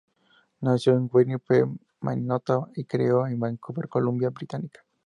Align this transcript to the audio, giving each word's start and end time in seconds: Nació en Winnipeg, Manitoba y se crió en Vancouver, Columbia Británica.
Nació 0.61 0.93
en 0.93 1.11
Winnipeg, 1.13 1.67
Manitoba 1.99 2.69
y 2.73 2.81
se 2.81 2.87
crió 2.87 3.27
en 3.27 3.39
Vancouver, 3.39 3.87
Columbia 3.87 4.31
Británica. 4.31 4.81